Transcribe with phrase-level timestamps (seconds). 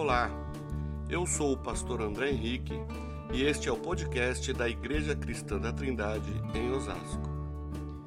[0.00, 0.30] Olá,
[1.10, 2.72] eu sou o pastor André Henrique
[3.32, 7.28] e este é o podcast da Igreja Cristã da Trindade em Osasco.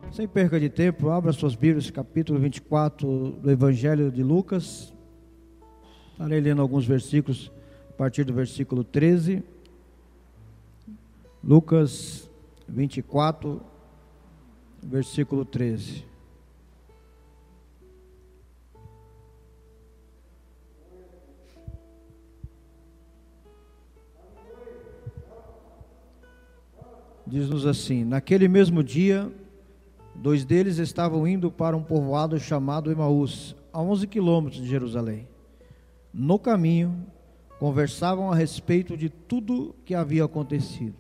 [0.09, 4.93] Sem perca de tempo, abra suas Bíblias, capítulo 24 do Evangelho de Lucas.
[6.13, 7.51] Estarei lendo alguns versículos
[7.89, 9.44] a partir do versículo 13.
[11.44, 12.32] Lucas
[12.70, 13.62] 24,
[14.82, 16.05] versículo 13.
[27.31, 29.31] Diz-nos assim: Naquele mesmo dia,
[30.13, 35.30] dois deles estavam indo para um povoado chamado Emaús, a 11 quilômetros de Jerusalém.
[36.13, 36.94] No caminho,
[37.57, 40.98] conversavam a respeito de tudo que havia acontecido.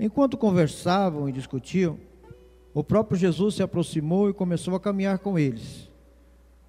[0.00, 1.96] Enquanto conversavam e discutiam,
[2.74, 5.88] o próprio Jesus se aproximou e começou a caminhar com eles.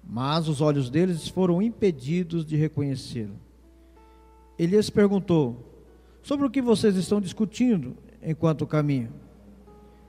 [0.08, 3.40] Mas os olhos deles foram impedidos de reconhecê-lo.
[4.56, 5.82] Ele lhes perguntou:
[6.22, 9.10] Sobre o que vocês estão discutindo enquanto caminham.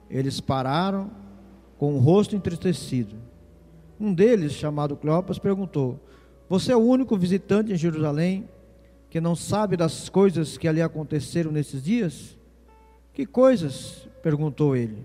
[0.08, 1.10] Eles pararam
[1.78, 3.16] com o rosto entristecido.
[3.98, 5.98] Um deles, chamado Cleopas, perguntou:
[6.48, 8.48] Você é o único visitante em Jerusalém
[9.08, 12.36] que não sabe das coisas que ali aconteceram nesses dias?
[13.12, 14.08] Que coisas?
[14.22, 14.98] perguntou ele.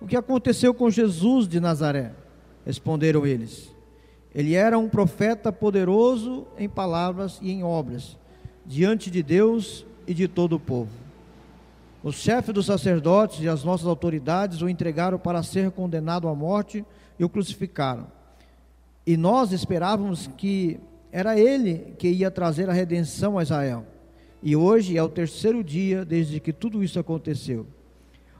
[0.00, 2.12] O que aconteceu com Jesus de Nazaré?
[2.64, 3.74] Responderam eles.
[4.34, 8.16] Ele era um profeta poderoso em palavras e em obras,
[8.64, 10.99] diante de Deus e de todo o povo.
[12.02, 16.84] Os chefes dos sacerdotes e as nossas autoridades o entregaram para ser condenado à morte
[17.18, 18.06] e o crucificaram.
[19.06, 20.80] E nós esperávamos que
[21.12, 23.84] era ele que ia trazer a redenção a Israel.
[24.42, 27.66] E hoje é o terceiro dia desde que tudo isso aconteceu.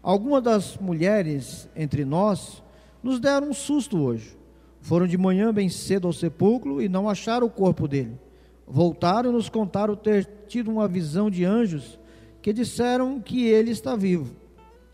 [0.03, 2.63] Algumas das mulheres entre nós
[3.03, 4.39] nos deram um susto hoje.
[4.81, 8.19] Foram de manhã bem cedo ao sepulcro e não acharam o corpo dele.
[8.67, 12.00] Voltaram e nos contaram ter tido uma visão de anjos
[12.43, 14.35] que disseram que ele está vivo.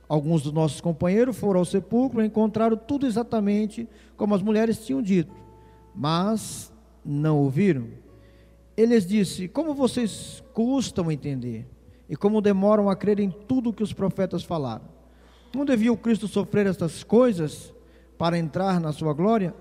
[0.08, 5.02] Alguns dos nossos companheiros foram ao sepulcro e encontraram tudo exatamente como as mulheres tinham
[5.02, 5.32] dito,
[5.94, 6.72] mas
[7.04, 7.88] não ouviram.
[8.76, 11.66] Ele lhes disse: Como vocês custam entender
[12.08, 14.84] e como demoram a crer em tudo que os profetas falaram?
[15.54, 17.72] Não devia o Cristo sofrer estas coisas
[18.18, 19.54] para entrar na sua glória?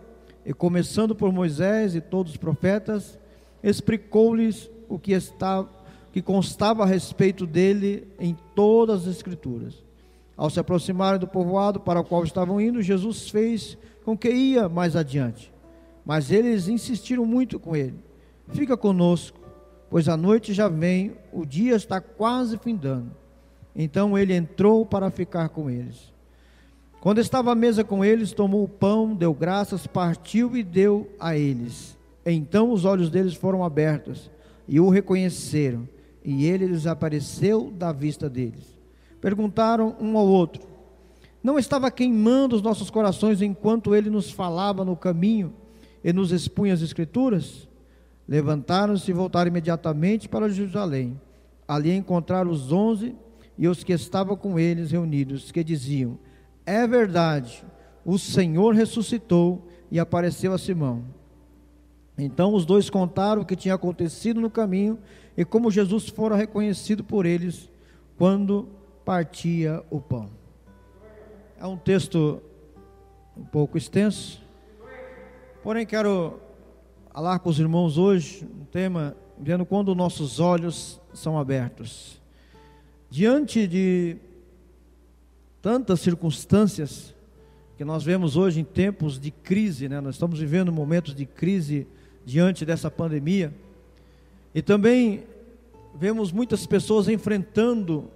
[0.45, 3.17] E começando por Moisés e todos os profetas,
[3.63, 5.67] explicou-lhes o que estava
[6.15, 9.83] que constava a respeito dele em todas as Escrituras.
[10.37, 14.69] Ao se aproximarem do povoado para o qual estavam indo, Jesus fez com que ia
[14.69, 15.51] mais adiante.
[16.05, 17.99] Mas eles insistiram muito com ele:
[18.47, 19.37] Fica conosco,
[19.89, 23.11] pois a noite já vem, o dia está quase findando.
[23.75, 26.13] Então ele entrou para ficar com eles.
[27.01, 31.37] Quando estava à mesa com eles, tomou o pão, deu graças, partiu e deu a
[31.37, 31.97] eles.
[32.25, 34.31] Então os olhos deles foram abertos
[34.65, 35.93] e o reconheceram
[36.25, 38.75] e ele lhes apareceu da vista deles.
[39.21, 40.63] Perguntaram um ao outro:
[41.43, 45.53] Não estava queimando os nossos corações enquanto ele nos falava no caminho
[46.03, 47.69] e nos expunha as Escrituras?
[48.27, 51.21] Levantaram-se e voltaram imediatamente para Jerusalém.
[51.67, 53.15] Ali encontraram os onze
[53.55, 56.17] e os que estavam com eles reunidos, que diziam:
[56.65, 57.63] É verdade,
[58.03, 61.03] o Senhor ressuscitou e apareceu a Simão.
[62.17, 64.97] Então os dois contaram o que tinha acontecido no caminho
[65.35, 67.69] e como Jesus fora reconhecido por eles
[68.17, 68.69] quando
[69.03, 70.29] partia o pão.
[71.59, 72.41] É um texto
[73.35, 74.41] um pouco extenso,
[75.61, 76.39] porém quero
[77.13, 82.21] falar com os irmãos hoje um tema vendo quando nossos olhos são abertos.
[83.09, 84.17] Diante de
[85.61, 87.13] tantas circunstâncias
[87.77, 89.99] que nós vemos hoje em tempos de crise, né?
[89.99, 91.87] nós estamos vivendo momentos de crise
[92.25, 93.53] diante dessa pandemia.
[94.53, 95.23] E também
[95.93, 98.09] vemos muitas pessoas enfrentando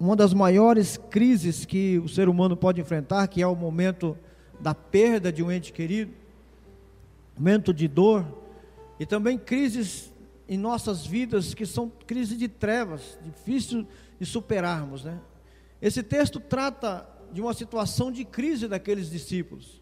[0.00, 4.18] uma das maiores crises que o ser humano pode enfrentar, que é o momento
[4.58, 6.12] da perda de um ente querido,
[7.36, 8.26] momento de dor,
[8.98, 10.12] e também crises
[10.48, 13.86] em nossas vidas que são crises de trevas, difícil
[14.18, 15.20] de superarmos, né?
[15.80, 19.80] Esse texto trata de uma situação de crise daqueles discípulos.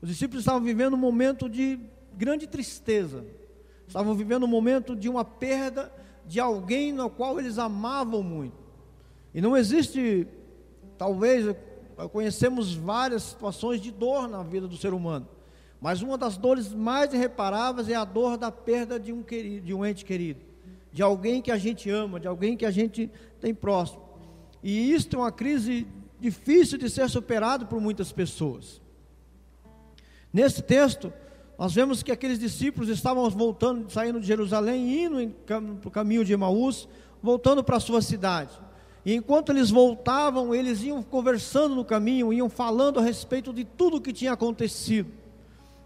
[0.00, 1.78] Os discípulos estavam vivendo um momento de
[2.16, 3.24] grande tristeza.
[3.86, 5.92] Estavam vivendo um momento de uma perda
[6.26, 8.56] de alguém no qual eles amavam muito.
[9.34, 10.26] E não existe,
[10.96, 11.54] talvez,
[12.10, 15.28] conhecemos várias situações de dor na vida do ser humano.
[15.80, 19.74] Mas uma das dores mais irreparáveis é a dor da perda de um, querido, de
[19.74, 20.40] um ente querido,
[20.92, 23.10] de alguém que a gente ama, de alguém que a gente
[23.40, 24.02] tem próximo.
[24.62, 25.86] E isto é uma crise
[26.20, 28.80] difícil de ser superado por muitas pessoas.
[30.32, 31.12] Nesse texto,
[31.58, 36.32] nós vemos que aqueles discípulos estavam voltando, saindo de Jerusalém, indo para o caminho de
[36.32, 36.88] Emaús,
[37.22, 38.50] voltando para a sua cidade.
[39.04, 43.96] E enquanto eles voltavam, eles iam conversando no caminho, iam falando a respeito de tudo
[43.96, 45.10] o que tinha acontecido.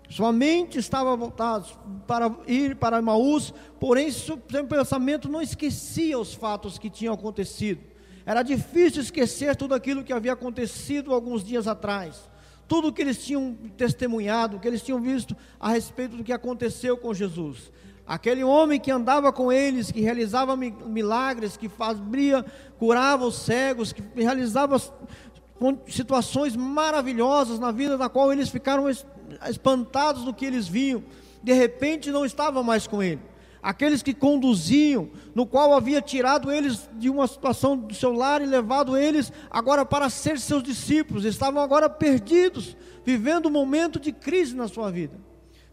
[0.09, 1.65] Sua mente estava voltada
[2.07, 7.81] para ir para Emaús, porém seu pensamento não esquecia os fatos que tinham acontecido.
[8.25, 12.29] Era difícil esquecer tudo aquilo que havia acontecido alguns dias atrás.
[12.69, 16.97] Tudo o que eles tinham testemunhado, que eles tinham visto a respeito do que aconteceu
[16.97, 17.71] com Jesus.
[18.07, 22.45] Aquele homem que andava com eles, que realizava milagres, que fazia,
[22.79, 24.81] curava os cegos, que realizava
[25.89, 28.87] situações maravilhosas na vida da qual eles ficaram
[29.49, 31.03] espantados do que eles viam.
[31.43, 33.21] De repente não estava mais com ele.
[33.67, 38.47] Aqueles que conduziam, no qual havia tirado eles de uma situação do seu lar e
[38.47, 44.55] levado eles agora para ser seus discípulos, estavam agora perdidos, vivendo um momento de crise
[44.55, 45.19] na sua vida.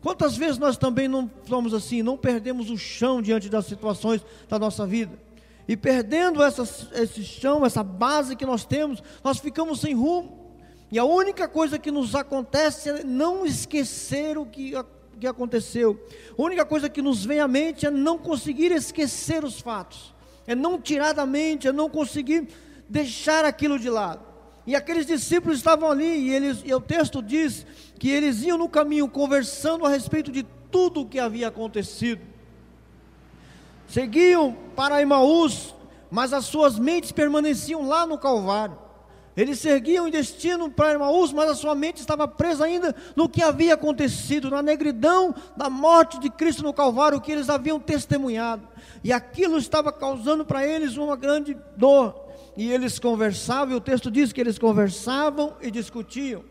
[0.02, 4.58] Quantas vezes nós também não somos assim, não perdemos o chão diante das situações da
[4.58, 5.14] nossa vida?
[5.68, 6.64] E perdendo essa,
[7.00, 10.58] esse chão, essa base que nós temos, nós ficamos sem rumo.
[10.92, 14.84] E a única coisa que nos acontece é não esquecer o que, o
[15.24, 15.98] que aconteceu.
[16.38, 20.14] A única coisa que nos vem à mente é não conseguir esquecer os fatos,
[20.46, 22.50] é não tirar da mente, é não conseguir
[22.90, 24.22] deixar aquilo de lado.
[24.68, 27.66] E aqueles discípulos estavam ali, e, eles, e o texto diz
[27.98, 32.22] que eles iam no caminho conversando a respeito de tudo o que havia acontecido.
[33.88, 35.74] Seguiam para Emaús,
[36.12, 38.78] mas as suas mentes permaneciam lá no Calvário.
[39.36, 43.42] Eles seguiam em destino para Emaús, mas a sua mente estava presa ainda no que
[43.42, 48.68] havia acontecido, na negridão da morte de Cristo no Calvário, que eles haviam testemunhado.
[49.04, 52.24] E aquilo estava causando para eles uma grande dor
[52.56, 56.44] e eles conversavam, e o texto diz que eles conversavam e discutiam.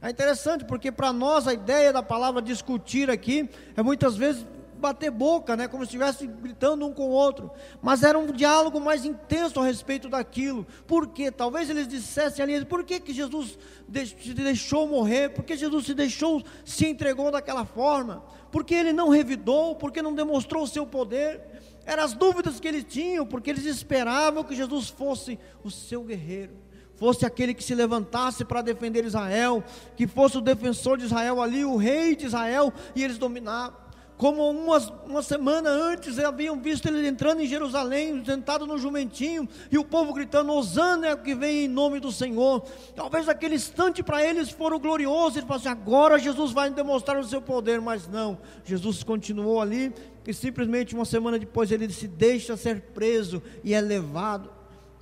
[0.00, 4.46] É interessante porque para nós a ideia da palavra discutir aqui é muitas vezes
[4.78, 7.50] bater boca, né, como se estivesse gritando um com o outro,
[7.82, 10.66] mas era um diálogo mais intenso a respeito daquilo.
[10.86, 11.30] Por quê?
[11.30, 13.58] Talvez eles dissessem ali, por que, que Jesus
[13.92, 15.30] se deixou morrer?
[15.30, 18.24] Por que Jesus se deixou, se entregou daquela forma?
[18.50, 19.74] Por que ele não revidou?
[19.74, 21.40] Por que não demonstrou o seu poder?
[21.84, 26.52] Eram as dúvidas que eles tinham, porque eles esperavam que Jesus fosse o seu guerreiro,
[26.96, 29.64] fosse aquele que se levantasse para defender Israel,
[29.96, 33.87] que fosse o defensor de Israel ali, o rei de Israel, e eles dominavam
[34.18, 39.84] como uma semana antes haviam visto ele entrando em Jerusalém, sentado no jumentinho, e o
[39.84, 42.64] povo gritando: Osana é o que vem em nome do Senhor.
[42.96, 47.24] Talvez aquele instante para eles foram glorioso, eles falaram assim, agora Jesus vai demonstrar o
[47.24, 49.94] seu poder, mas não, Jesus continuou ali,
[50.26, 54.50] e simplesmente uma semana depois ele se deixa ser preso e é levado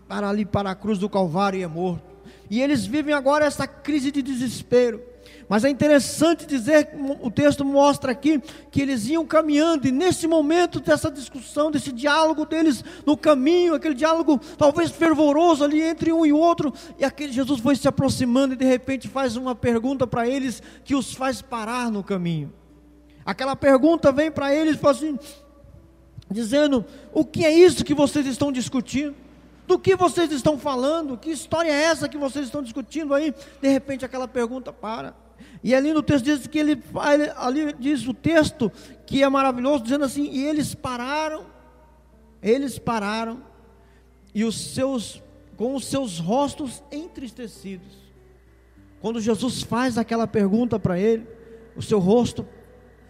[0.06, 2.14] para ali para a cruz do Calvário e é morto.
[2.50, 5.02] E eles vivem agora essa crise de desespero.
[5.48, 6.90] Mas é interessante dizer,
[7.20, 8.40] o texto mostra aqui
[8.70, 13.94] que eles iam caminhando, e nesse momento dessa discussão, desse diálogo deles no caminho, aquele
[13.94, 18.56] diálogo talvez fervoroso ali entre um e outro, e aquele Jesus foi se aproximando e
[18.56, 22.52] de repente faz uma pergunta para eles que os faz parar no caminho.
[23.24, 25.18] Aquela pergunta vem para eles assim,
[26.30, 29.14] dizendo: O que é isso que vocês estão discutindo?
[29.66, 31.18] Do que vocês estão falando?
[31.18, 33.34] Que história é essa que vocês estão discutindo aí?
[33.60, 35.25] De repente aquela pergunta para.
[35.62, 36.82] E ali no texto diz que ele,
[37.36, 38.70] ali diz o texto
[39.06, 41.46] que é maravilhoso, dizendo assim: e eles pararam,
[42.42, 43.42] eles pararam,
[44.34, 45.22] e os seus,
[45.56, 48.06] com os seus rostos entristecidos.
[49.00, 51.26] Quando Jesus faz aquela pergunta para ele,
[51.76, 52.46] o seu rosto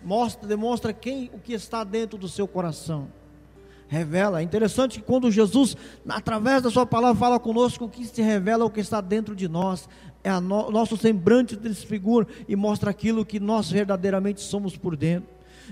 [0.05, 3.11] mostra, demonstra quem, o que está dentro do seu coração
[3.89, 4.41] revela.
[4.41, 5.77] É interessante que quando Jesus,
[6.09, 9.35] através da sua palavra, fala conosco, o que se revela é o que está dentro
[9.35, 9.89] de nós.
[10.27, 15.29] É o no, nosso semblante desfigura e mostra aquilo que nós verdadeiramente somos por dentro.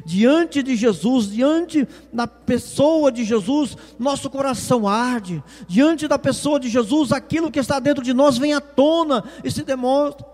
[0.06, 5.42] Diante de Jesus, diante da pessoa de Jesus, nosso coração arde.
[5.66, 9.50] Diante da pessoa de Jesus, aquilo que está dentro de nós vem à tona e
[9.50, 10.24] se demonstra.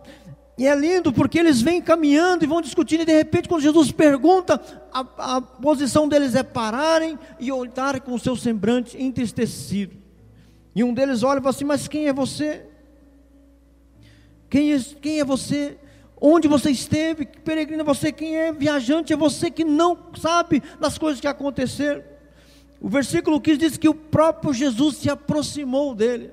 [0.59, 3.91] E é lindo porque eles vêm caminhando e vão discutindo, e de repente, quando Jesus
[3.91, 4.61] pergunta,
[4.93, 9.97] a, a posição deles é pararem e olhar com o seu semblante entristecido.
[10.77, 12.67] E um deles olha e fala assim: Mas quem é você?
[14.51, 15.79] Quem é, quem é você?
[16.21, 17.25] Onde você esteve?
[17.25, 18.13] Que peregrino é você?
[18.13, 19.13] Quem é viajante?
[19.13, 22.03] É você que não sabe das coisas que aconteceram.
[22.81, 26.31] O versículo 15 diz que o próprio Jesus se aproximou dele.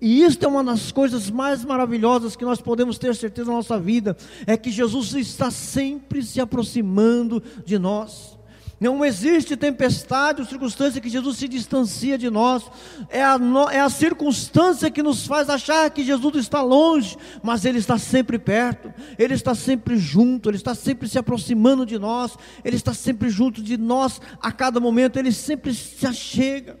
[0.00, 3.78] E isto é uma das coisas mais maravilhosas que nós podemos ter certeza na nossa
[3.78, 4.16] vida,
[4.46, 8.38] é que Jesus está sempre se aproximando de nós.
[8.80, 12.64] Não existe tempestade ou circunstância que Jesus se distancia de nós.
[13.10, 17.66] É a, no, é a circunstância que nos faz achar que Jesus está longe, mas
[17.66, 22.38] Ele está sempre perto, Ele está sempre junto, Ele está sempre se aproximando de nós,
[22.64, 26.78] Ele está sempre junto de nós a cada momento, Ele sempre se achega.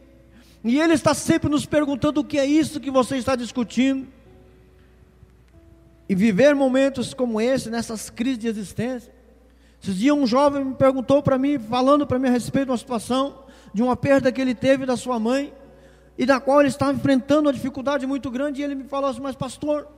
[0.64, 4.08] E Ele está sempre nos perguntando o que é isso que você está discutindo.
[6.08, 9.19] E viver momentos como esse, nessas crises de existência,
[9.82, 12.78] esses dias um jovem me perguntou para mim, falando para mim a respeito de uma
[12.78, 15.52] situação, de uma perda que ele teve da sua mãe,
[16.18, 19.20] e da qual ele estava enfrentando uma dificuldade muito grande, e ele me falou assim,
[19.20, 19.88] mas pastor,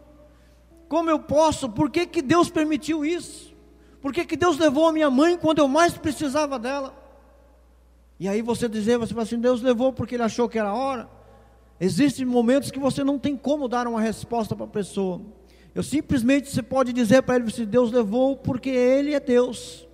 [0.89, 3.53] como eu posso, por que, que Deus permitiu isso?
[4.01, 6.95] Por que, que Deus levou a minha mãe quando eu mais precisava dela?
[8.21, 10.75] E aí você dizer, você fala assim, Deus levou porque ele achou que era a
[10.75, 11.09] hora.
[11.81, 15.21] Existem momentos que você não tem como dar uma resposta para a pessoa.
[15.75, 19.87] Eu simplesmente você pode dizer para ele Deus levou porque ele é Deus.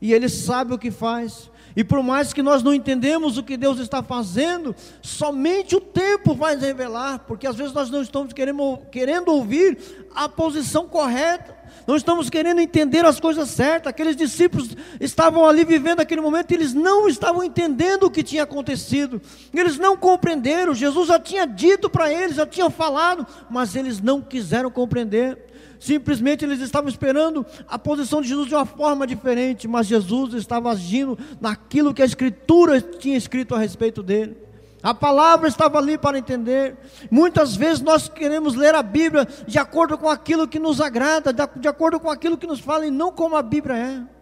[0.00, 1.50] E ele sabe o que faz.
[1.78, 6.34] E por mais que nós não entendemos o que Deus está fazendo, somente o tempo
[6.34, 9.78] vai revelar, porque às vezes nós não estamos querendo, querendo ouvir
[10.12, 11.56] a posição correta
[11.88, 13.88] não estamos querendo entender as coisas certas.
[13.88, 18.42] Aqueles discípulos estavam ali vivendo aquele momento e eles não estavam entendendo o que tinha
[18.42, 19.22] acontecido.
[19.54, 20.74] Eles não compreenderam.
[20.74, 25.38] Jesus já tinha dito para eles, já tinha falado, mas eles não quiseram compreender.
[25.78, 30.70] Simplesmente eles estavam esperando a posição de Jesus de uma forma diferente, mas Jesus estava
[30.70, 34.36] agindo naquilo que a Escritura tinha escrito a respeito dele.
[34.82, 36.76] A palavra estava ali para entender.
[37.10, 41.68] Muitas vezes nós queremos ler a Bíblia de acordo com aquilo que nos agrada, de
[41.68, 44.17] acordo com aquilo que nos fala e não como a Bíblia é.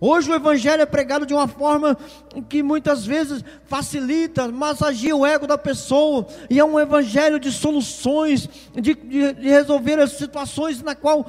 [0.00, 1.94] Hoje o Evangelho é pregado de uma forma
[2.48, 8.48] que muitas vezes facilita, massageia o ego da pessoa, e é um Evangelho de soluções,
[8.72, 11.26] de, de, de resolver as situações na qual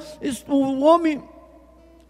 [0.48, 1.22] o homem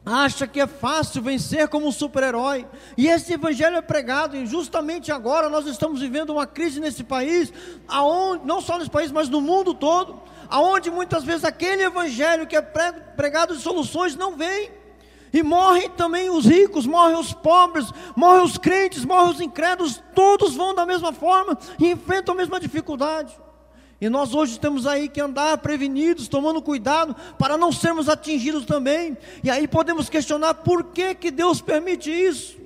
[0.06, 2.68] acha que é fácil vencer como um super-herói.
[2.98, 7.54] E esse evangelho é pregado e justamente agora nós estamos vivendo uma crise nesse país,
[7.88, 12.56] aonde não só nesse país, mas no mundo todo, aonde muitas vezes aquele evangelho que
[12.56, 14.81] é pregado de soluções não vem.
[15.34, 20.56] E morrem também os ricos, morrem os pobres, morrem os crentes, morrem os incrédulos, todos
[20.56, 23.34] vão da mesma forma e enfrentam a mesma dificuldade.
[24.02, 29.16] E nós hoje temos aí que andar prevenidos, tomando cuidado para não sermos atingidos também.
[29.44, 32.58] E aí podemos questionar por que, que Deus permite isso?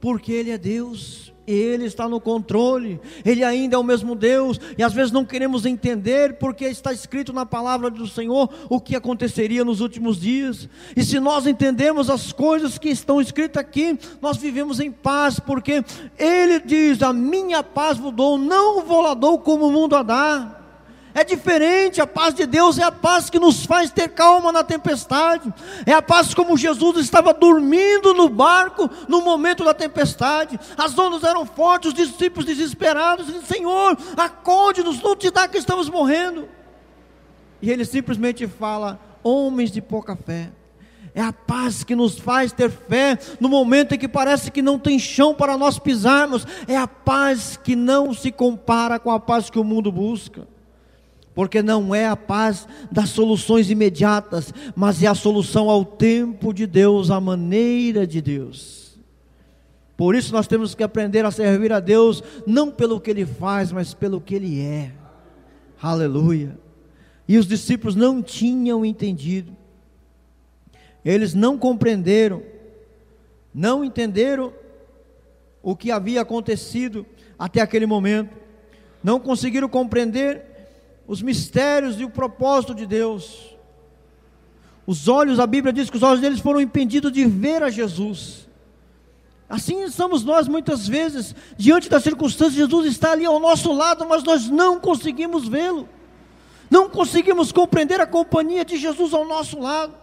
[0.00, 1.27] Porque Ele é Deus.
[1.50, 5.64] Ele está no controle, Ele ainda é o mesmo Deus, e às vezes não queremos
[5.64, 11.02] entender, porque está escrito na palavra do Senhor o que aconteceria nos últimos dias, e
[11.02, 15.84] se nós entendemos as coisas que estão escritas aqui, nós vivemos em paz, porque
[16.18, 20.02] Ele diz: A minha paz vos dou, não vou lá dou como o mundo a
[20.02, 20.57] dar.
[21.18, 24.62] É diferente, a paz de Deus é a paz que nos faz ter calma na
[24.62, 25.52] tempestade.
[25.84, 30.60] É a paz como Jesus estava dormindo no barco no momento da tempestade.
[30.76, 36.48] As ondas eram fortes, os discípulos desesperados, Senhor, acorde-nos, não te dá que estamos morrendo.
[37.60, 40.52] E ele simplesmente fala: homens de pouca fé.
[41.16, 44.78] É a paz que nos faz ter fé no momento em que parece que não
[44.78, 46.46] tem chão para nós pisarmos.
[46.68, 50.46] É a paz que não se compara com a paz que o mundo busca
[51.38, 56.66] porque não é a paz das soluções imediatas, mas é a solução ao tempo de
[56.66, 58.98] Deus, à maneira de Deus.
[59.96, 63.70] Por isso nós temos que aprender a servir a Deus, não pelo que Ele faz,
[63.70, 64.90] mas pelo que Ele é.
[65.80, 66.58] Aleluia.
[67.28, 69.56] E os discípulos não tinham entendido,
[71.04, 72.42] eles não compreenderam,
[73.54, 74.52] não entenderam
[75.62, 77.06] o que havia acontecido
[77.38, 78.36] até aquele momento,
[79.04, 80.47] não conseguiram compreender
[81.08, 83.56] os mistérios e o propósito de Deus.
[84.86, 88.46] Os olhos, a Bíblia diz que os olhos deles foram impedidos de ver a Jesus.
[89.48, 94.22] Assim estamos nós muitas vezes, diante das circunstâncias, Jesus está ali ao nosso lado, mas
[94.22, 95.88] nós não conseguimos vê-lo,
[96.70, 99.94] não conseguimos compreender a companhia de Jesus ao nosso lado.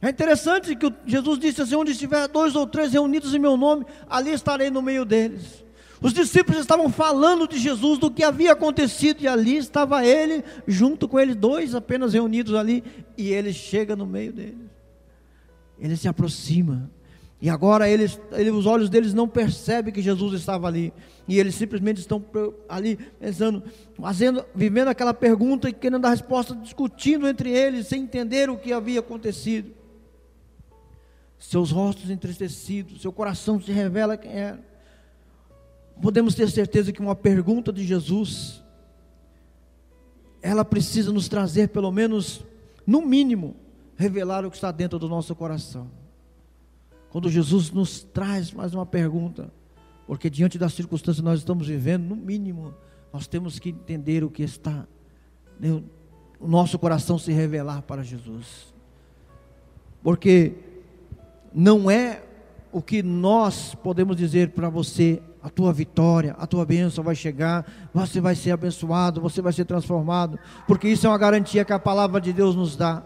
[0.00, 3.84] É interessante que Jesus disse assim: onde estiver dois ou três reunidos em meu nome,
[4.08, 5.65] ali estarei no meio deles.
[6.00, 11.08] Os discípulos estavam falando de Jesus, do que havia acontecido, e ali estava ele, junto
[11.08, 12.84] com eles, dois apenas reunidos ali,
[13.16, 14.66] e ele chega no meio deles.
[15.78, 16.90] Ele se aproxima,
[17.40, 20.92] e agora eles, eles, os olhos deles não percebem que Jesus estava ali,
[21.26, 22.22] e eles simplesmente estão
[22.68, 23.62] ali pensando,
[23.98, 28.72] fazendo, vivendo aquela pergunta e querendo dar resposta, discutindo entre eles, sem entender o que
[28.72, 29.74] havia acontecido.
[31.38, 34.75] Seus rostos entristecidos, seu coração se revela quem era
[36.00, 38.62] podemos ter certeza que uma pergunta de Jesus,
[40.42, 42.44] ela precisa nos trazer, pelo menos,
[42.86, 43.56] no mínimo,
[43.96, 45.90] revelar o que está dentro do nosso coração.
[47.10, 49.50] quando Jesus nos traz mais uma pergunta,
[50.06, 52.74] porque diante das circunstâncias que nós estamos vivendo, no mínimo,
[53.10, 54.86] nós temos que entender o que está,
[55.58, 55.82] né,
[56.38, 58.74] o nosso coração se revelar para Jesus,
[60.02, 60.56] porque
[61.54, 62.22] não é
[62.70, 67.64] o que nós podemos dizer para você, a tua vitória, a tua bênção vai chegar,
[67.94, 71.78] você vai ser abençoado, você vai ser transformado, porque isso é uma garantia que a
[71.78, 73.04] palavra de Deus nos dá.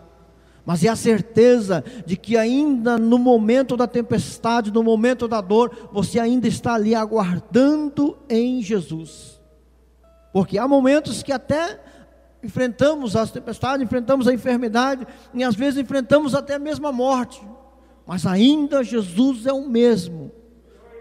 [0.64, 5.90] Mas é a certeza de que ainda no momento da tempestade, no momento da dor,
[5.92, 9.38] você ainda está ali aguardando em Jesus.
[10.32, 11.78] Porque há momentos que até
[12.42, 17.46] enfrentamos as tempestades, enfrentamos a enfermidade, e às vezes enfrentamos até mesmo a morte.
[18.06, 20.39] Mas ainda Jesus é o mesmo.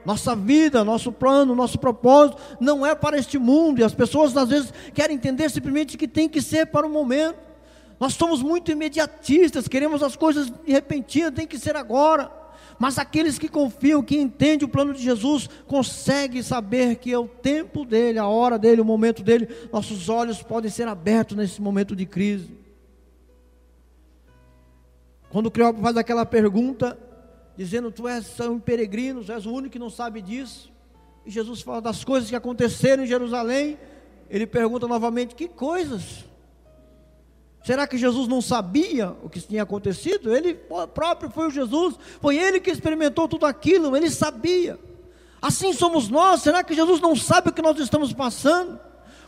[0.05, 4.49] Nossa vida, nosso plano, nosso propósito não é para este mundo, e as pessoas às
[4.49, 7.37] vezes querem entender simplesmente que tem que ser para o momento.
[7.99, 12.31] Nós somos muito imediatistas, queremos as coisas de repentinas, tem que ser agora.
[12.79, 17.27] Mas aqueles que confiam, que entendem o plano de Jesus, conseguem saber que é o
[17.27, 19.49] tempo dele, a hora dele, o momento dele.
[19.71, 22.57] Nossos olhos podem ser abertos nesse momento de crise.
[25.29, 26.97] Quando o Cleópatra faz aquela pergunta,
[27.59, 30.71] dizendo: Tu és um peregrino, tu és o único que não sabe disso.
[31.25, 33.77] E Jesus fala das coisas que aconteceram em Jerusalém.
[34.29, 36.23] Ele pergunta novamente: Que coisas?
[37.61, 40.33] Será que Jesus não sabia o que tinha acontecido?
[40.33, 40.57] Ele
[40.93, 44.79] próprio foi o Jesus, foi ele que experimentou tudo aquilo, ele sabia.
[45.41, 48.79] Assim somos nós, será que Jesus não sabe o que nós estamos passando?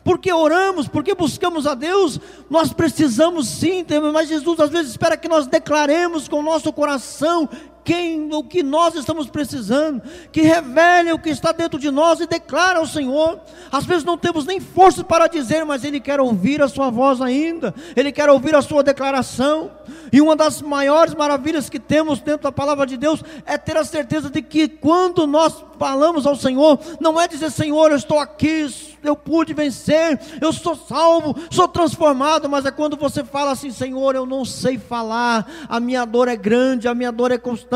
[0.03, 2.19] Porque oramos, porque buscamos a Deus,
[2.49, 7.47] nós precisamos sim, mas Jesus às vezes espera que nós declaremos com o nosso coração
[7.83, 12.27] quem, o que nós estamos precisando, que revele o que está dentro de nós e
[12.27, 13.39] declara ao Senhor.
[13.71, 17.21] Às vezes não temos nem força para dizer, mas Ele quer ouvir a sua voz
[17.21, 19.71] ainda, Ele quer ouvir a sua declaração.
[20.11, 23.83] E uma das maiores maravilhas que temos dentro da palavra de Deus é ter a
[23.83, 28.67] certeza de que quando nós falamos ao Senhor, não é dizer, Senhor, eu estou aqui,
[29.03, 34.15] eu pude vencer, eu sou salvo, sou transformado, mas é quando você fala assim, Senhor,
[34.15, 37.70] eu não sei falar, a minha dor é grande, a minha dor é constante,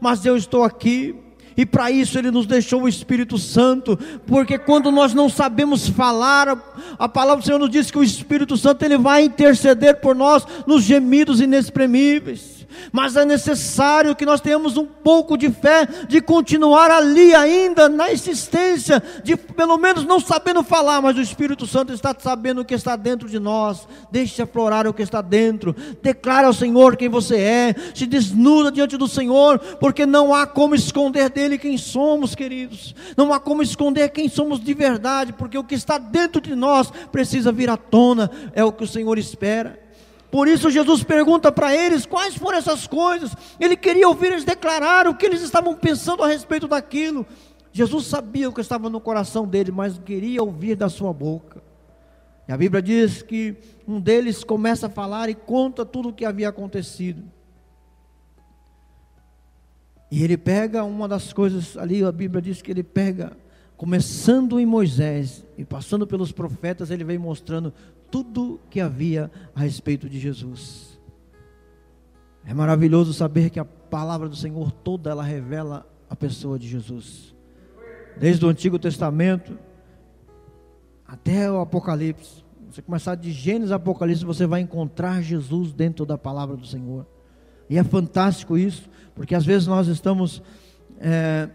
[0.00, 1.14] mas eu estou aqui.
[1.56, 6.56] E para isso ele nos deixou o Espírito Santo, porque quando nós não sabemos falar,
[6.96, 10.46] a palavra do Senhor nos diz que o Espírito Santo ele vai interceder por nós
[10.68, 12.57] nos gemidos inexprimíveis
[12.92, 18.10] mas é necessário que nós tenhamos um pouco de fé de continuar ali ainda na
[18.10, 22.74] existência, de pelo menos não sabendo falar, mas o Espírito Santo está sabendo o que
[22.74, 23.86] está dentro de nós.
[24.10, 25.74] Deixe aflorar o que está dentro.
[26.02, 27.74] Declare ao Senhor quem você é.
[27.94, 32.94] Se desnuda diante do Senhor, porque não há como esconder dele quem somos, queridos.
[33.16, 36.90] Não há como esconder quem somos de verdade, porque o que está dentro de nós
[37.10, 38.30] precisa vir à tona.
[38.54, 39.87] É o que o Senhor espera.
[40.30, 43.34] Por isso Jesus pergunta para eles quais foram essas coisas.
[43.58, 47.26] Ele queria ouvir eles declarar o que eles estavam pensando a respeito daquilo.
[47.72, 51.62] Jesus sabia o que estava no coração dele, mas queria ouvir da sua boca.
[52.46, 56.24] E a Bíblia diz que um deles começa a falar e conta tudo o que
[56.24, 57.22] havia acontecido.
[60.10, 63.36] E ele pega uma das coisas ali, a Bíblia diz que ele pega,
[63.76, 67.72] começando em Moisés e passando pelos profetas, ele vem mostrando
[68.10, 70.98] tudo que havia a respeito de Jesus.
[72.44, 77.34] É maravilhoso saber que a palavra do Senhor toda ela revela a pessoa de Jesus.
[78.18, 79.58] Desde o Antigo Testamento
[81.06, 82.44] até o Apocalipse.
[82.70, 87.06] Você começar de Gênesis a Apocalipse, você vai encontrar Jesus dentro da palavra do Senhor.
[87.68, 90.42] E é fantástico isso, porque às vezes nós estamos
[91.00, 91.48] é,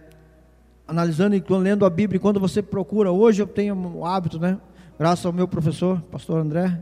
[0.88, 4.60] analisando e lendo a Bíblia, e quando você procura, hoje eu tenho o hábito, né?
[4.98, 6.82] Graças ao meu professor, pastor André,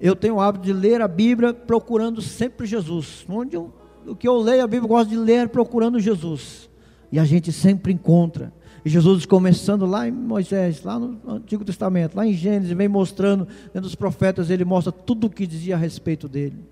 [0.00, 3.24] eu tenho o hábito de ler a Bíblia procurando sempre Jesus.
[3.28, 3.72] Onde eu,
[4.06, 6.68] o que eu leio a Bíblia, eu gosto de ler procurando Jesus.
[7.10, 8.52] E a gente sempre encontra.
[8.84, 13.46] E Jesus começando lá em Moisés, lá no Antigo Testamento, lá em Gênesis, vem mostrando,
[13.66, 16.64] dentro dos profetas, ele mostra tudo o que dizia a respeito dele.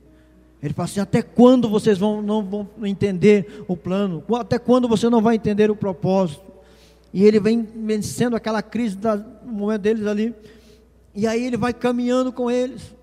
[0.62, 4.22] Ele fala assim: até quando vocês vão, não vão entender o plano?
[4.38, 6.50] Até quando você não vai entender o propósito?
[7.12, 10.34] E ele vem vencendo aquela crise da, no momento deles ali.
[11.14, 12.94] E aí ele vai caminhando com eles.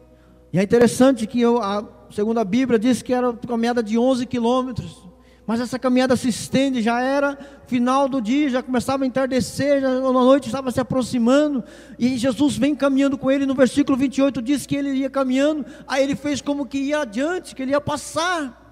[0.51, 3.97] E é interessante que eu, a, segundo a Bíblia, diz que era uma caminhada de
[3.97, 5.07] 11 quilômetros.
[5.45, 9.89] Mas essa caminhada se estende, já era final do dia, já começava a entardecer, já,
[9.89, 11.63] a noite estava se aproximando,
[11.97, 16.03] e Jesus vem caminhando com ele, no versículo 28 diz que ele ia caminhando, aí
[16.03, 18.66] ele fez como que ia adiante, que ele ia passar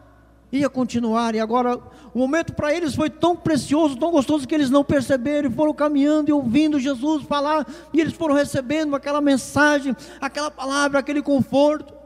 [0.56, 1.36] ia continuar.
[1.36, 1.78] E agora,
[2.14, 5.74] o momento para eles foi tão precioso, tão gostoso, que eles não perceberam, e foram
[5.74, 12.05] caminhando e ouvindo Jesus falar, e eles foram recebendo aquela mensagem, aquela palavra, aquele conforto.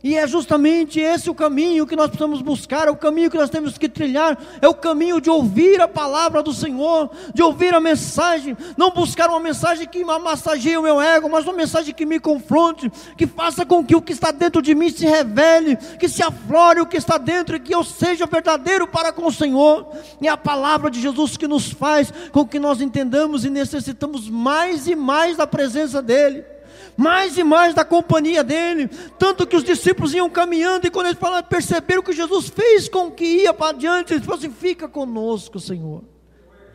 [0.00, 3.50] E é justamente esse o caminho que nós precisamos buscar, é o caminho que nós
[3.50, 7.80] temos que trilhar, é o caminho de ouvir a palavra do Senhor, de ouvir a
[7.80, 12.20] mensagem, não buscar uma mensagem que massageie o meu ego, mas uma mensagem que me
[12.20, 16.22] confronte, que faça com que o que está dentro de mim se revele, que se
[16.22, 19.88] aflore o que está dentro e que eu seja verdadeiro para com o Senhor.
[20.22, 24.86] É a palavra de Jesus que nos faz com que nós entendamos e necessitamos mais
[24.86, 26.57] e mais da presença dEle
[26.98, 31.18] mais e mais da companhia dele, tanto que os discípulos iam caminhando e quando eles
[31.18, 35.60] falaram, perceberam que Jesus fez com que ia para adiante, eles falaram assim: fica conosco,
[35.60, 36.02] Senhor.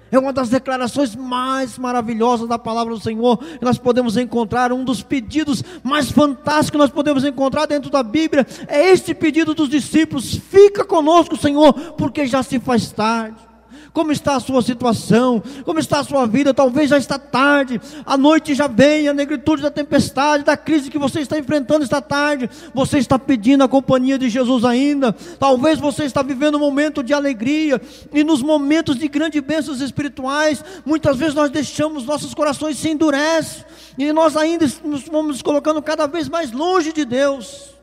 [0.10, 3.36] É uma das declarações mais maravilhosas da palavra do Senhor.
[3.36, 8.04] Que nós podemos encontrar um dos pedidos mais fantásticos que nós podemos encontrar dentro da
[8.04, 8.46] Bíblia.
[8.68, 13.53] É este pedido dos discípulos: fica conosco, Senhor, porque já se faz tarde.
[13.94, 15.42] Como está a sua situação?
[15.64, 16.52] Como está a sua vida?
[16.52, 20.98] Talvez já está tarde, a noite já vem, a negritude da tempestade, da crise que
[20.98, 22.50] você está enfrentando está tarde.
[22.74, 25.14] Você está pedindo a companhia de Jesus ainda.
[25.40, 27.80] Talvez você está vivendo um momento de alegria
[28.12, 33.64] e nos momentos de grandes bênçãos espirituais, muitas vezes nós deixamos nossos corações se endurecem
[33.96, 37.74] e nós ainda nos vamos colocando cada vez mais longe de Deus.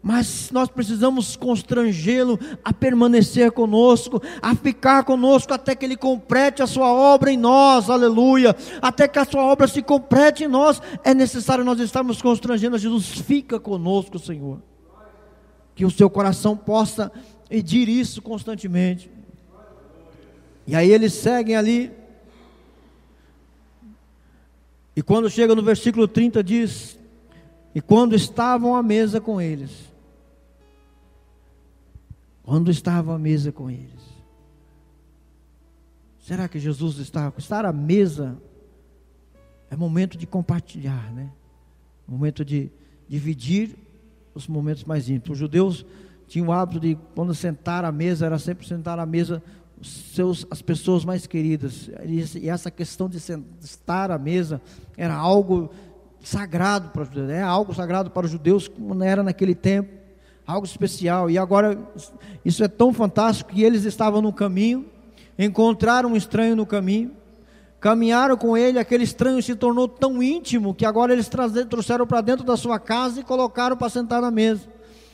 [0.00, 6.66] Mas nós precisamos constrangê-lo a permanecer conosco, a ficar conosco até que ele complete a
[6.68, 8.54] sua obra em nós, aleluia.
[8.80, 12.78] Até que a sua obra se complete em nós, é necessário nós estarmos constrangendo a
[12.78, 13.08] Jesus.
[13.08, 14.62] Fica conosco, Senhor.
[15.74, 17.10] Que o seu coração possa
[17.48, 19.10] pedir isso constantemente.
[20.64, 21.90] E aí eles seguem ali.
[24.94, 26.98] E quando chega no versículo 30 diz:
[27.74, 29.87] E quando estavam à mesa com eles,
[32.48, 34.02] quando estava à mesa com eles.
[36.18, 37.34] Será que Jesus estava?
[37.36, 38.38] Estar à mesa
[39.70, 41.30] é momento de compartilhar, né?
[42.06, 42.70] Momento de
[43.06, 43.76] dividir
[44.34, 45.36] os momentos mais íntimos.
[45.36, 45.84] Os judeus
[46.26, 49.42] tinham o hábito de, quando sentar à mesa, era sempre sentar à mesa
[49.82, 51.90] seus, as pessoas mais queridas.
[52.02, 53.18] E essa questão de
[53.60, 54.58] estar à mesa
[54.96, 55.70] era algo
[56.22, 59.97] sagrado para os judeus, é algo sagrado para os judeus, como era naquele tempo
[60.48, 61.30] algo especial.
[61.30, 61.78] E agora,
[62.42, 64.86] isso é tão fantástico que eles estavam no caminho,
[65.38, 67.10] encontraram um estranho no caminho,
[67.78, 71.30] caminharam com ele, aquele estranho se tornou tão íntimo que agora eles
[71.68, 74.66] trouxeram para dentro da sua casa e colocaram para sentar na mesa.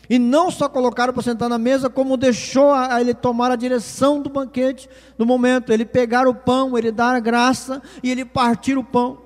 [0.09, 3.57] E não só colocaram para sentar na mesa, como deixou a, a ele tomar a
[3.57, 5.73] direção do banquete no momento.
[5.73, 9.19] Ele pegar o pão, ele dar a graça e ele partir o pão.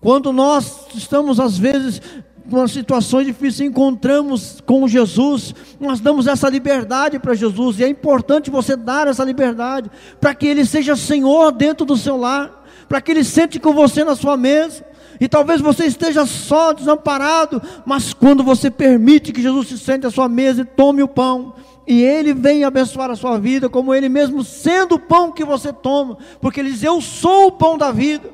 [0.00, 2.02] Quando nós estamos, às vezes,
[2.46, 8.50] nas situações difíceis encontramos com Jesus, nós damos essa liberdade para Jesus, e é importante
[8.50, 13.10] você dar essa liberdade, para que Ele seja Senhor dentro do seu lar, para que
[13.12, 14.84] Ele sente com você na sua mesa,
[15.20, 20.10] e talvez você esteja só, desamparado, mas quando você permite que Jesus se sente à
[20.10, 21.54] sua mesa e tome o pão,
[21.86, 25.72] e Ele vem abençoar a sua vida, como Ele mesmo sendo o pão que você
[25.72, 28.33] toma, porque Ele diz: Eu sou o pão da vida.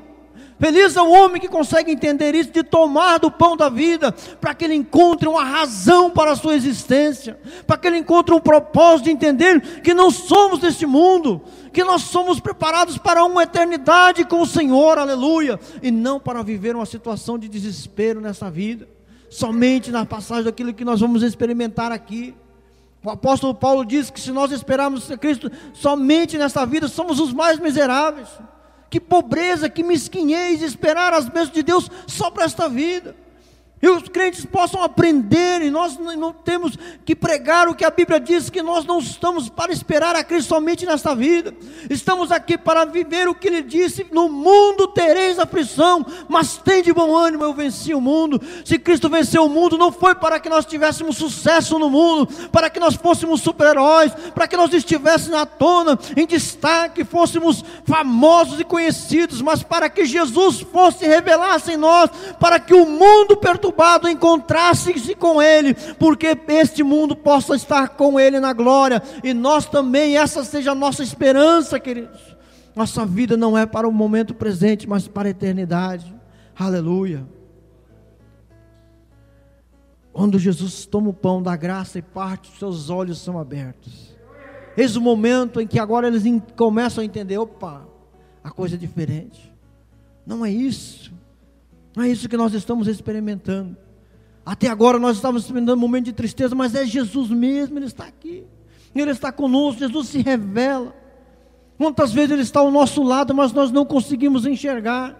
[0.60, 4.52] Feliz é o homem que consegue entender isso, de tomar do pão da vida, para
[4.52, 9.04] que ele encontre uma razão para a sua existência, para que ele encontre um propósito
[9.04, 11.40] de entender que não somos deste mundo,
[11.72, 16.76] que nós somos preparados para uma eternidade com o Senhor, aleluia, e não para viver
[16.76, 18.86] uma situação de desespero nessa vida,
[19.30, 22.34] somente na passagem daquilo que nós vamos experimentar aqui.
[23.02, 27.58] O apóstolo Paulo diz que se nós esperarmos Cristo somente nesta vida, somos os mais
[27.58, 28.28] miseráveis.
[28.90, 33.14] Que pobreza, que mesquinhez esperar as bênçãos de Deus só para esta vida
[33.82, 38.20] e os crentes possam aprender, e nós não temos que pregar o que a Bíblia
[38.20, 41.54] diz, que nós não estamos para esperar a Cristo somente nesta vida,
[41.88, 46.92] estamos aqui para viver o que Ele disse: no mundo tereis aflição, mas tem de
[46.92, 48.40] bom ânimo, eu venci o mundo.
[48.66, 52.68] Se Cristo venceu o mundo, não foi para que nós tivéssemos sucesso no mundo, para
[52.68, 58.64] que nós fôssemos super-heróis, para que nós estivéssemos na tona, em destaque, fôssemos famosos e
[58.64, 64.08] conhecidos, mas para que Jesus fosse revelasse em nós, para que o mundo perturbasse perturbado
[64.08, 70.16] encontrasse-se com Ele, porque este mundo possa estar com Ele na glória, e nós também,
[70.16, 72.36] essa seja a nossa esperança, queridos.
[72.74, 76.14] Nossa vida não é para o momento presente, mas para a eternidade.
[76.58, 77.26] Aleluia.
[80.12, 84.16] Quando Jesus toma o pão da graça e parte, seus olhos são abertos.
[84.76, 86.22] Eis o momento em que agora eles
[86.56, 87.86] começam a entender: opa,
[88.42, 89.52] a coisa é diferente.
[90.26, 91.12] Não é isso.
[92.00, 93.76] Não é isso que nós estamos experimentando.
[94.42, 98.06] Até agora nós estamos experimentando um momento de tristeza, mas é Jesus mesmo, Ele está
[98.06, 98.42] aqui.
[98.94, 100.96] Ele está conosco, Jesus se revela.
[101.76, 105.14] Quantas vezes Ele está ao nosso lado, mas nós não conseguimos enxergar.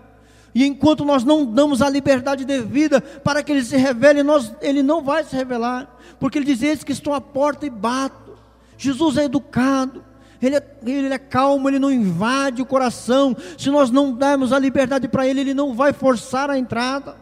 [0.55, 4.83] E enquanto nós não damos a liberdade devida para que ele se revele, nós, ele
[4.83, 5.99] não vai se revelar.
[6.19, 8.39] Porque ele diz: Eis que estou à porta e bato.
[8.79, 10.03] Jesus é educado,
[10.47, 13.37] ele é, ele é calmo, ele não invade o coração.
[13.59, 17.17] Se nós não dermos a liberdade para ele, ele não vai forçar a entrada.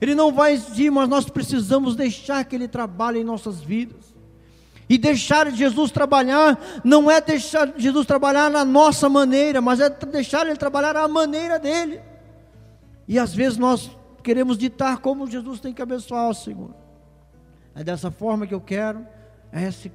[0.00, 4.10] Ele não vai exigir, mas nós precisamos deixar que ele trabalhe em nossas vidas.
[4.88, 10.46] E deixar Jesus trabalhar não é deixar Jesus trabalhar na nossa maneira, mas é deixar
[10.46, 12.00] ele trabalhar à maneira dele.
[13.06, 13.90] E às vezes nós
[14.22, 16.74] queremos ditar como Jesus tem que abençoar o Senhor.
[17.74, 19.06] É dessa forma que eu quero,
[19.52, 19.92] é esse,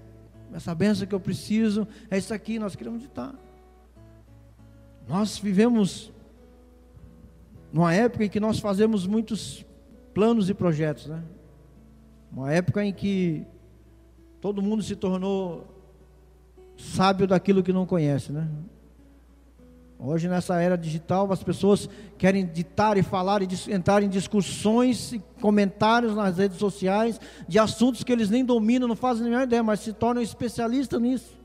[0.54, 3.34] essa benção que eu preciso, é isso aqui nós queremos ditar.
[5.08, 6.12] Nós vivemos
[7.72, 9.66] numa época em que nós fazemos muitos
[10.14, 11.24] planos e projetos, né?
[12.32, 13.46] Uma época em que
[14.42, 15.68] todo mundo se tornou
[16.78, 18.50] sábio daquilo que não conhece, né?
[19.98, 25.24] Hoje, nessa era digital, as pessoas querem ditar e falar e entrar em discussões e
[25.40, 29.64] comentários nas redes sociais de assuntos que eles nem dominam, não fazem a menor ideia,
[29.64, 31.40] mas se tornam especialistas nisso.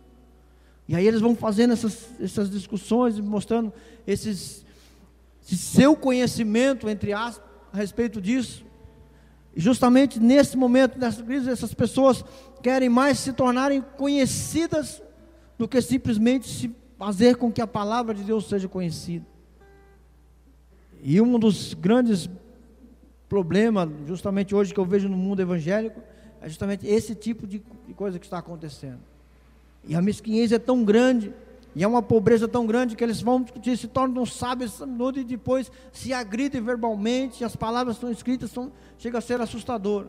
[0.88, 3.72] E aí eles vão fazendo essas, essas discussões e mostrando
[4.04, 4.66] esses,
[5.44, 8.64] esse seu conhecimento, entre aspas, a respeito disso.
[9.54, 12.24] E justamente nesse momento, nessa crise, essas pessoas
[12.60, 15.00] querem mais se tornarem conhecidas
[15.56, 19.24] do que simplesmente se fazer com que a palavra de Deus seja conhecida.
[21.02, 22.28] E um dos grandes
[23.26, 25.98] problemas, justamente hoje que eu vejo no mundo evangélico,
[26.42, 27.62] é justamente esse tipo de
[27.96, 29.00] coisa que está acontecendo.
[29.88, 31.32] E a mesquinhez é tão grande,
[31.74, 34.78] e é uma pobreza tão grande que eles vão discutir, se tornam sábios
[35.16, 40.08] e depois se agridem verbalmente, as palavras estão escritas, são, chega a ser assustador.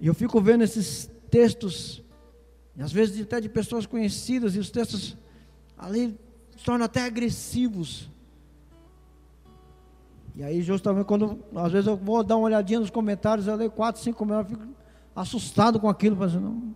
[0.00, 2.02] E eu fico vendo esses textos,
[2.74, 5.14] e às vezes até de pessoas conhecidas, e os textos
[5.78, 6.18] ali
[6.56, 8.10] se tornam até agressivos.
[10.34, 13.70] E aí, justamente quando às vezes eu vou dar uma olhadinha nos comentários, eu leio
[13.70, 14.68] quatro, cinco comentários, fico
[15.14, 16.74] assustado com aquilo, mas não,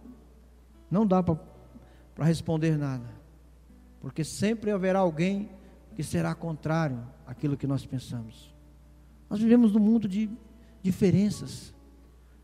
[0.91, 1.39] não dá para
[2.25, 3.05] responder nada.
[4.01, 5.51] Porque sempre haverá alguém
[5.95, 8.53] que será contrário àquilo que nós pensamos.
[9.31, 10.29] Nós vivemos num mundo de
[10.83, 11.73] diferenças.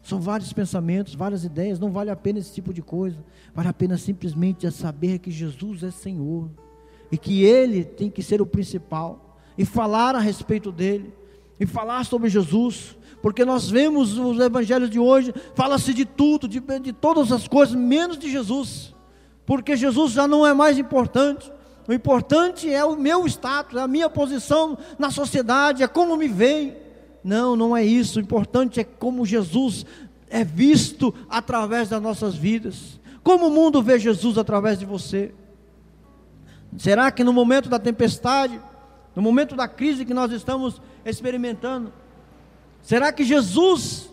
[0.09, 3.23] São vários pensamentos, várias ideias, não vale a pena esse tipo de coisa.
[3.55, 6.49] Vale a pena simplesmente saber que Jesus é Senhor
[7.13, 11.13] e que Ele tem que ser o principal e falar a respeito dele
[11.61, 16.59] e falar sobre Jesus, porque nós vemos os evangelhos de hoje, fala-se de tudo, de,
[16.59, 18.95] de todas as coisas, menos de Jesus,
[19.45, 21.53] porque Jesus já não é mais importante.
[21.87, 26.88] O importante é o meu status, a minha posição na sociedade, é como me veem.
[27.29, 28.19] Não, não é isso.
[28.19, 29.85] O importante é como Jesus
[30.31, 32.99] é visto através das nossas vidas.
[33.23, 35.35] Como o mundo vê Jesus através de você?
[36.79, 38.59] Será que no momento da tempestade,
[39.15, 41.93] no momento da crise que nós estamos experimentando,
[42.81, 44.09] será que Jesus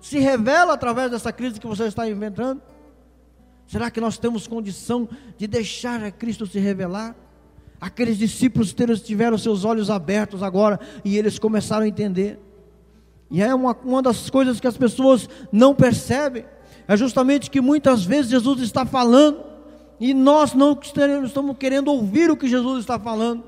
[0.00, 2.62] se revela através dessa crise que você está inventando?
[3.66, 7.14] Será que nós temos condição de deixar a Cristo se revelar?
[7.78, 12.45] Aqueles discípulos tiveram seus olhos abertos agora e eles começaram a entender.
[13.30, 16.44] E é uma, uma das coisas que as pessoas não percebem,
[16.88, 19.44] é justamente que muitas vezes Jesus está falando
[19.98, 20.78] e nós não
[21.24, 23.44] estamos querendo ouvir o que Jesus está falando.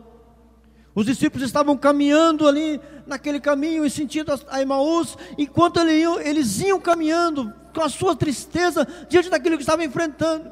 [0.95, 6.61] Os discípulos estavam caminhando ali naquele caminho em sentido a Emaús, enquanto eles iam, eles
[6.61, 10.51] iam caminhando com a sua tristeza diante daquilo que estavam enfrentando.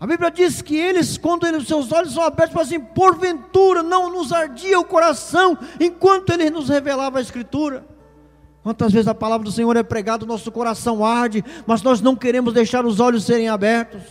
[0.00, 4.32] A Bíblia diz que eles, quando seus olhos são abertos, falam assim: porventura não nos
[4.32, 7.84] ardia o coração enquanto ele nos revelava a Escritura.
[8.62, 12.52] Quantas vezes a palavra do Senhor é pregada, nosso coração arde, mas nós não queremos
[12.52, 14.02] deixar os olhos serem abertos,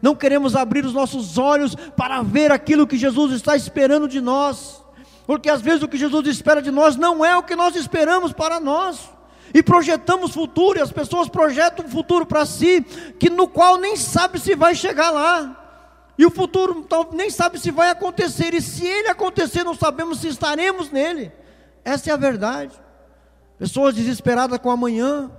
[0.00, 4.82] não queremos abrir os nossos olhos para ver aquilo que Jesus está esperando de nós,
[5.26, 8.32] porque às vezes o que Jesus espera de nós não é o que nós esperamos
[8.32, 9.10] para nós,
[9.52, 12.80] e projetamos futuro, e as pessoas projetam um futuro para si,
[13.18, 15.54] que no qual nem sabe se vai chegar lá,
[16.16, 20.28] e o futuro nem sabe se vai acontecer, e se ele acontecer, não sabemos se
[20.28, 21.30] estaremos nele,
[21.84, 22.87] essa é a verdade
[23.58, 25.30] pessoas desesperadas com amanhã,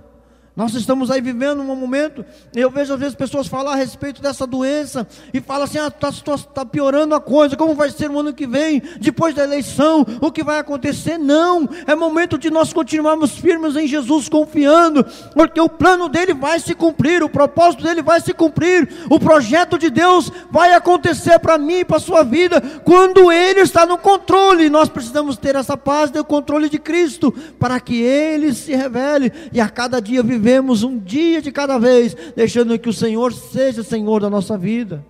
[0.60, 2.22] nós estamos aí vivendo um momento,
[2.54, 6.36] eu vejo às vezes pessoas falar a respeito dessa doença e falam assim: ah, está
[6.36, 10.30] tá piorando a coisa, como vai ser o ano que vem, depois da eleição, o
[10.30, 11.16] que vai acontecer?
[11.16, 16.60] Não, é momento de nós continuarmos firmes em Jesus, confiando, porque o plano dele vai
[16.60, 21.56] se cumprir, o propósito dele vai se cumprir, o projeto de Deus vai acontecer para
[21.56, 24.68] mim e para a sua vida, quando ele está no controle.
[24.68, 29.58] Nós precisamos ter essa paz do controle de Cristo, para que ele se revele e
[29.58, 33.84] a cada dia viver vivemos um dia de cada vez, deixando que o Senhor seja
[33.84, 35.06] Senhor da nossa vida.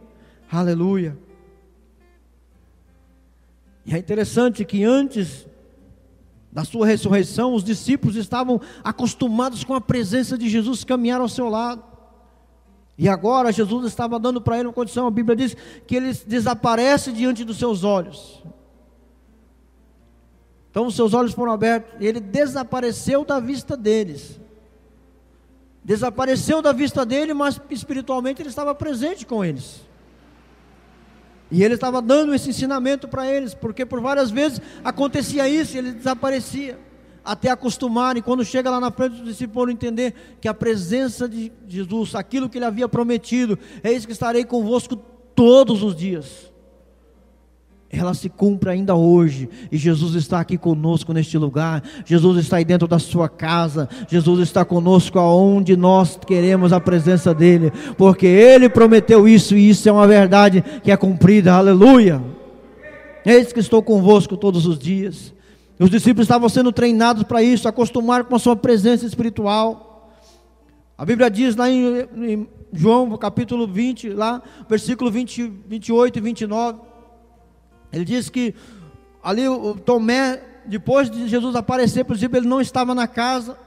[0.53, 1.17] Aleluia.
[3.87, 5.47] E é interessante que antes
[6.53, 11.49] da sua ressurreição, os discípulos estavam acostumados com a presença de Jesus caminhar ao seu
[11.49, 11.83] lado.
[12.99, 17.13] E agora Jesus estava dando para ele uma condição, a Bíblia diz que ele desaparece
[17.13, 18.43] diante dos seus olhos.
[20.71, 24.39] Então os seus olhos foram abertos e ele desapareceu da vista deles.
[25.83, 29.81] Desapareceu da vista dele, mas espiritualmente ele estava presente com eles.
[31.51, 35.79] E ele estava dando esse ensinamento para eles, porque por várias vezes acontecia isso, e
[35.79, 36.79] ele desaparecia,
[37.25, 42.15] até acostumarem, quando chega lá na frente dos discípulos entender que a presença de Jesus,
[42.15, 44.97] aquilo que ele havia prometido, é isso que estarei convosco
[45.35, 46.50] todos os dias
[47.93, 52.65] ela se cumpre ainda hoje, e Jesus está aqui conosco neste lugar, Jesus está aí
[52.65, 58.69] dentro da sua casa, Jesus está conosco aonde nós queremos a presença dEle, porque Ele
[58.69, 62.23] prometeu isso, e isso é uma verdade que é cumprida, aleluia.
[63.27, 65.35] Eis que estou convosco todos os dias.
[65.79, 70.15] Os discípulos estavam sendo treinados para isso, acostumar com a sua presença espiritual.
[70.97, 76.90] A Bíblia diz lá em, em João capítulo 20, lá, versículo 20, 28 e 29
[77.93, 78.55] ele diz que
[79.23, 83.59] ali o Tomé, depois de Jesus aparecer, por exemplo, ele não estava na casa.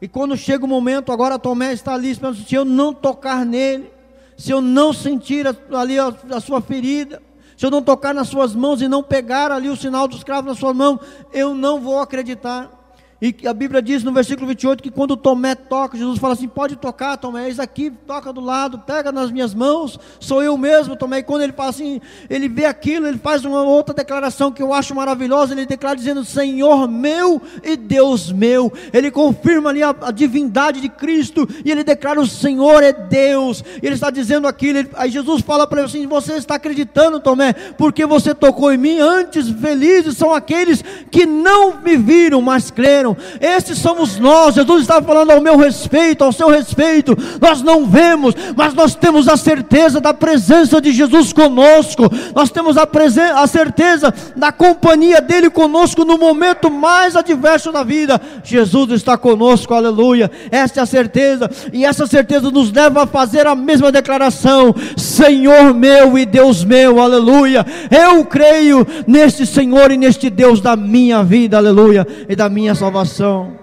[0.00, 3.90] E quando chega o momento, agora Tomé está ali, esperando, se eu não tocar nele,
[4.36, 7.20] se eu não sentir ali a, a sua ferida,
[7.56, 10.52] se eu não tocar nas suas mãos e não pegar ali o sinal dos cravos
[10.52, 11.00] na sua mão,
[11.32, 12.77] eu não vou acreditar.
[13.20, 16.76] E a Bíblia diz no versículo 28 que quando Tomé toca, Jesus fala assim: pode
[16.76, 21.18] tocar, Tomé, eis aqui, toca do lado, pega nas minhas mãos, sou eu mesmo, Tomé.
[21.18, 22.00] E quando ele fala assim,
[22.30, 25.52] ele vê aquilo, ele faz uma outra declaração que eu acho maravilhosa.
[25.52, 28.72] Ele declara dizendo: Senhor meu e Deus meu.
[28.92, 33.64] Ele confirma ali a, a divindade de Cristo e ele declara: O Senhor é Deus.
[33.82, 34.78] E ele está dizendo aquilo.
[34.78, 38.78] Ele, aí Jesus fala para ele assim: Você está acreditando, Tomé, porque você tocou em
[38.78, 39.00] mim?
[39.00, 43.16] Antes, felizes são aqueles que não me viram, mas creram fizeram.
[43.40, 44.54] Esses somos nós.
[44.54, 47.16] Jesus estava falando ao meu respeito, ao seu respeito.
[47.40, 52.10] Nós não vemos, mas nós temos a certeza da presença de Jesus conosco.
[52.34, 52.88] Nós temos a,
[53.36, 58.20] a certeza da companhia dele conosco no momento mais adverso da vida.
[58.42, 60.30] Jesus está conosco, aleluia.
[60.50, 65.74] Essa é a certeza, e essa certeza nos leva a fazer a mesma declaração: Senhor
[65.74, 67.64] meu e Deus meu, aleluia.
[67.90, 72.97] Eu creio neste Senhor e neste Deus da minha vida, aleluia, e da minha salvação
[72.98, 73.58] salvação.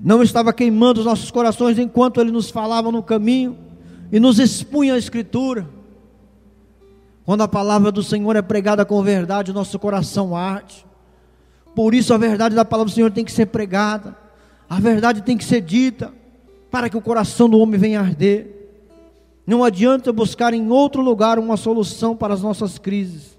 [0.00, 3.58] Não estava queimando os nossos corações enquanto Ele nos falava no caminho
[4.12, 5.68] e nos expunha a Escritura.
[7.24, 10.86] Quando a palavra do Senhor é pregada com verdade, o nosso coração arde.
[11.74, 14.16] Por isso a verdade da palavra do Senhor tem que ser pregada,
[14.68, 16.12] a verdade tem que ser dita,
[16.70, 18.70] para que o coração do homem venha arder.
[19.46, 23.38] Não adianta buscar em outro lugar uma solução para as nossas crises,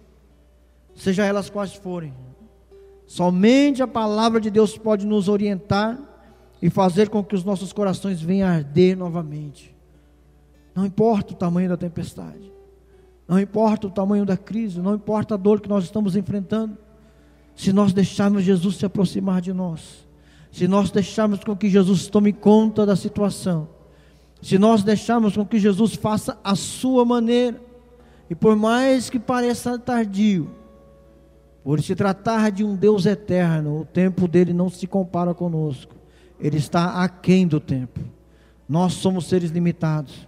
[0.96, 2.14] seja elas quais forem.
[3.10, 6.00] Somente a palavra de Deus pode nos orientar
[6.62, 9.76] e fazer com que os nossos corações venham arder novamente.
[10.76, 12.54] Não importa o tamanho da tempestade,
[13.28, 16.78] não importa o tamanho da crise, não importa a dor que nós estamos enfrentando,
[17.56, 20.08] se nós deixarmos Jesus se aproximar de nós,
[20.52, 23.70] se nós deixarmos com que Jesus tome conta da situação,
[24.40, 27.60] se nós deixarmos com que Jesus faça a sua maneira,
[28.30, 30.59] e por mais que pareça tardio,
[31.70, 35.94] por se tratar de um Deus eterno, o tempo dele não se compara conosco.
[36.40, 38.00] Ele está aquém do tempo.
[38.68, 40.28] Nós somos seres limitados.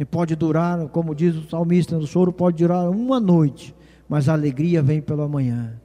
[0.00, 3.72] E pode durar, como diz o salmista, o choro pode durar uma noite,
[4.08, 5.80] mas a alegria vem pela manhã.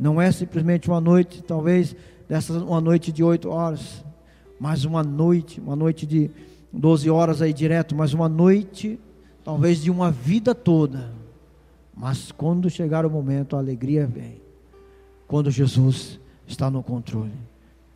[0.00, 1.94] Não é simplesmente uma noite, talvez
[2.26, 4.02] dessa uma noite de oito horas,
[4.58, 6.30] mas uma noite, uma noite de
[6.72, 8.98] doze horas aí direto, mas uma noite,
[9.44, 11.14] talvez de uma vida toda
[11.96, 14.38] mas quando chegar o momento, a alegria vem.
[15.26, 17.32] Quando Jesus está no controle.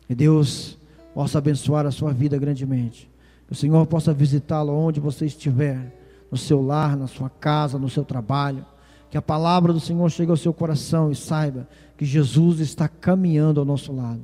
[0.09, 0.77] E Deus
[1.13, 3.09] possa abençoar a sua vida grandemente.
[3.47, 5.97] Que o Senhor possa visitá-lo onde você estiver,
[6.29, 8.65] no seu lar, na sua casa, no seu trabalho.
[9.09, 11.67] Que a palavra do Senhor chegue ao seu coração e saiba
[11.97, 14.21] que Jesus está caminhando ao nosso lado.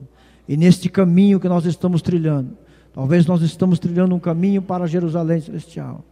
[0.48, 2.58] E neste caminho que nós estamos trilhando,
[2.94, 6.04] talvez nós estamos trilhando um caminho para Jerusalém celestial.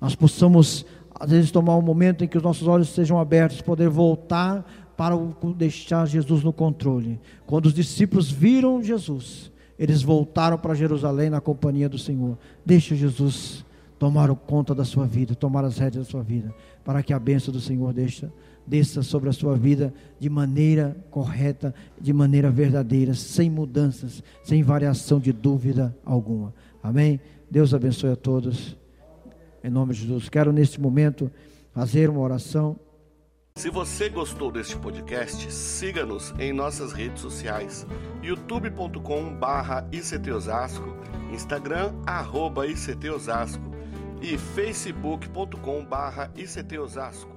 [0.00, 0.86] Nós possamos
[1.18, 4.64] às vezes tomar um momento em que os nossos olhos sejam abertos, poder voltar
[4.96, 5.16] para
[5.56, 7.20] deixar Jesus no controle.
[7.46, 12.38] Quando os discípulos viram Jesus, eles voltaram para Jerusalém na companhia do Senhor.
[12.64, 13.64] Deixa Jesus
[13.98, 16.54] tomar conta da sua vida, tomar as rédeas da sua vida,
[16.84, 18.32] para que a bênção do Senhor deixa,
[18.66, 25.18] desça sobre a sua vida de maneira correta, de maneira verdadeira, sem mudanças, sem variação
[25.18, 26.54] de dúvida alguma.
[26.82, 27.20] Amém?
[27.50, 28.76] Deus abençoe a todos.
[29.62, 30.28] Em nome de Jesus.
[30.28, 31.30] Quero neste momento
[31.72, 32.76] fazer uma oração.
[33.56, 37.86] Se você gostou deste podcast, siga-nos em nossas redes sociais,
[38.20, 40.96] youtube.com/ictosasco,
[41.32, 43.72] Instagram arroba @ictosasco
[44.20, 47.33] e facebook.com/ictosasco.